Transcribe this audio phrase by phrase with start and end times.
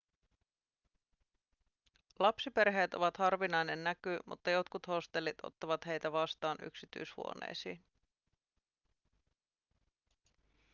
[2.19, 7.83] lapsiperheet ovat harvinainen näky mutta jotkut hostellit ottavat heitä vastaan yksityishuoneisiin